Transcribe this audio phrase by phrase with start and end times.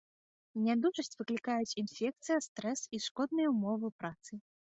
[0.67, 4.41] Нядужасць выклікаюць інфекцыя, стрэс і шкодныя ўмовы працы.